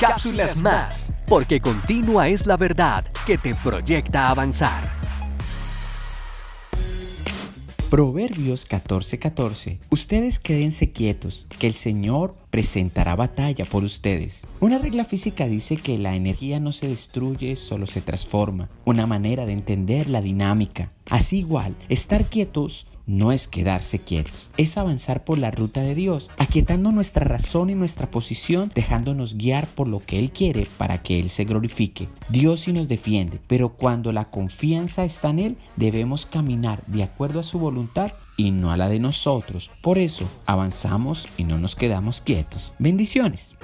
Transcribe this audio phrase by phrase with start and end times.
[0.00, 4.98] cápsulas más, porque continua es la verdad que te proyecta avanzar.
[7.90, 9.78] Proverbios 14:14.
[9.90, 14.46] Ustedes quédense quietos, que el Señor presentará batalla por ustedes.
[14.60, 18.70] Una regla física dice que la energía no se destruye, solo se transforma.
[18.86, 20.92] Una manera de entender la dinámica.
[21.10, 26.30] Así igual, estar quietos no es quedarse quietos, es avanzar por la ruta de Dios,
[26.38, 31.18] aquietando nuestra razón y nuestra posición, dejándonos guiar por lo que Él quiere para que
[31.18, 32.08] Él se glorifique.
[32.28, 37.40] Dios sí nos defiende, pero cuando la confianza está en Él, debemos caminar de acuerdo
[37.40, 39.70] a su voluntad y no a la de nosotros.
[39.82, 42.72] Por eso, avanzamos y no nos quedamos quietos.
[42.78, 43.54] Bendiciones.